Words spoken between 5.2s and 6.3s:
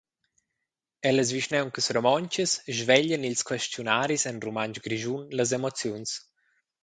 las emoziuns.